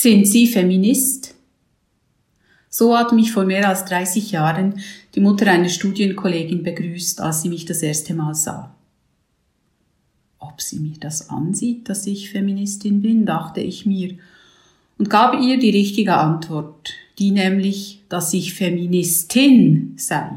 [0.00, 1.34] Sind Sie Feminist?
[2.68, 4.78] So hat mich vor mehr als 30 Jahren
[5.16, 8.76] die Mutter einer Studienkollegin begrüßt, als sie mich das erste Mal sah.
[10.38, 14.14] Ob sie mir das ansieht, dass ich Feministin bin, dachte ich mir,
[14.98, 20.30] und gab ihr die richtige Antwort, die nämlich, dass ich Feministin sei,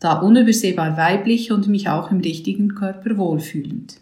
[0.00, 4.00] da unübersehbar weiblich und mich auch im richtigen Körper wohlfühlend.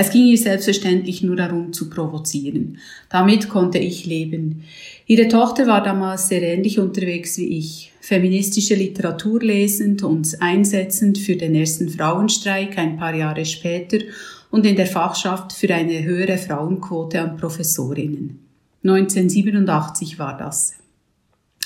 [0.00, 2.78] Es ging ihr selbstverständlich nur darum zu provozieren.
[3.08, 4.62] Damit konnte ich leben.
[5.08, 11.34] Ihre Tochter war damals sehr ähnlich unterwegs wie ich, feministische Literatur lesend und einsetzend für
[11.34, 13.98] den ersten Frauenstreik ein paar Jahre später
[14.52, 18.38] und in der Fachschaft für eine höhere Frauenquote an Professorinnen.
[18.84, 20.74] 1987 war das.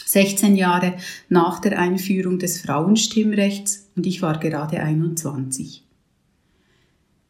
[0.06, 0.94] 16 Jahre
[1.28, 5.82] nach der Einführung des Frauenstimmrechts und ich war gerade 21.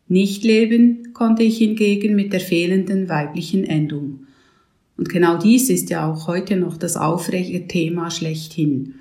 [0.09, 4.27] Nicht leben konnte ich hingegen mit der fehlenden weiblichen Endung.
[4.97, 8.95] Und genau dies ist ja auch heute noch das aufregende Thema schlechthin.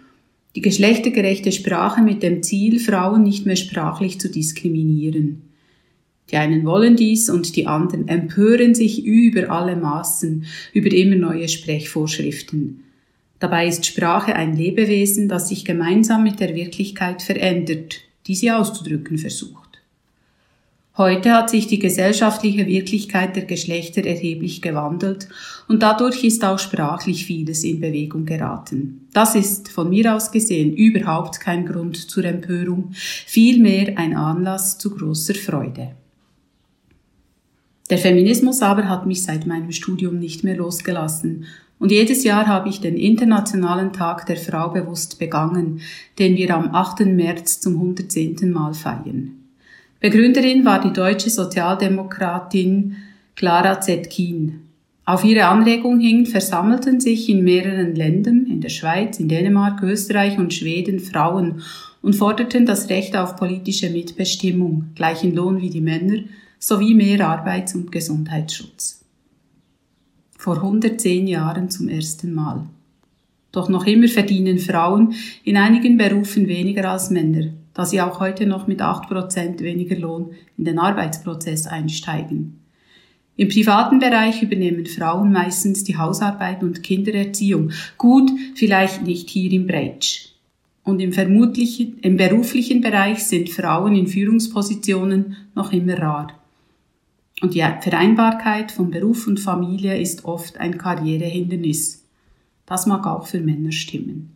[0.56, 5.44] Die geschlechtergerechte Sprache mit dem Ziel, Frauen nicht mehr sprachlich zu diskriminieren.
[6.30, 11.48] Die einen wollen dies und die anderen empören sich über alle Maßen über immer neue
[11.48, 12.84] Sprechvorschriften.
[13.40, 19.18] Dabei ist Sprache ein Lebewesen, das sich gemeinsam mit der Wirklichkeit verändert, die sie auszudrücken
[19.18, 19.71] versucht.
[20.98, 25.30] Heute hat sich die gesellschaftliche Wirklichkeit der Geschlechter erheblich gewandelt
[25.70, 29.08] und dadurch ist auch sprachlich vieles in Bewegung geraten.
[29.14, 34.94] Das ist von mir aus gesehen überhaupt kein Grund zur Empörung, vielmehr ein Anlass zu
[34.94, 35.92] großer Freude.
[37.90, 41.46] Der Feminismus aber hat mich seit meinem Studium nicht mehr losgelassen
[41.80, 45.80] und jedes Jahr habe ich den Internationalen Tag der Frau bewusst begangen,
[46.20, 47.06] den wir am 8.
[47.06, 48.52] März zum 110.
[48.52, 49.41] Mal feiern.
[50.02, 52.96] Begründerin war die deutsche Sozialdemokratin
[53.36, 54.62] Clara Zetkin.
[55.06, 60.40] Auf ihre Anregung hin versammelten sich in mehreren Ländern, in der Schweiz, in Dänemark, Österreich
[60.40, 61.62] und Schweden Frauen
[62.02, 66.24] und forderten das Recht auf politische Mitbestimmung, gleichen Lohn wie die Männer
[66.58, 69.06] sowie mehr Arbeits- und Gesundheitsschutz.
[70.36, 72.66] Vor 110 Jahren zum ersten Mal.
[73.52, 75.14] Doch noch immer verdienen Frauen
[75.44, 80.32] in einigen Berufen weniger als Männer da sie auch heute noch mit 8% weniger Lohn
[80.58, 82.62] in den Arbeitsprozess einsteigen.
[83.38, 87.72] Im privaten Bereich übernehmen Frauen meistens die Hausarbeit und Kindererziehung.
[87.98, 90.28] Gut, vielleicht nicht hier im Breitsch.
[90.84, 96.28] Und im, vermutlichen, im beruflichen Bereich sind Frauen in Führungspositionen noch immer rar.
[97.42, 102.06] Und die Vereinbarkeit von Beruf und Familie ist oft ein Karrierehindernis.
[102.66, 104.34] Das mag auch für Männer stimmen.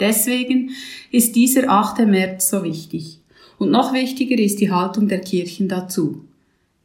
[0.00, 0.70] Deswegen
[1.10, 2.06] ist dieser 8.
[2.06, 3.18] März so wichtig.
[3.58, 6.24] Und noch wichtiger ist die Haltung der Kirchen dazu.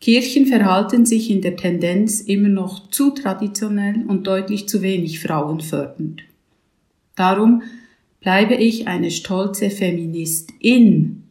[0.01, 6.23] Kirchen verhalten sich in der Tendenz immer noch zu traditionell und deutlich zu wenig frauenfördernd.
[7.15, 7.63] Darum
[8.19, 11.23] bleibe ich eine stolze Feministin,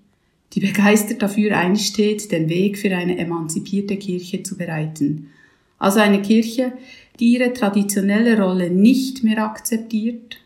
[0.54, 5.28] die begeistert dafür einsteht, den Weg für eine emanzipierte Kirche zu bereiten.
[5.78, 6.72] Also eine Kirche,
[7.20, 10.38] die ihre traditionelle Rolle nicht mehr akzeptiert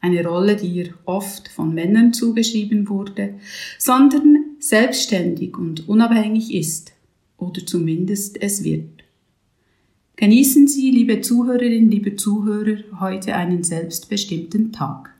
[0.00, 3.34] eine Rolle, die ihr oft von Männern zugeschrieben wurde,
[3.78, 6.92] sondern selbstständig und unabhängig ist,
[7.36, 9.04] oder zumindest es wird.
[10.16, 15.14] Genießen Sie, liebe Zuhörerinnen, liebe Zuhörer, heute einen selbstbestimmten Tag.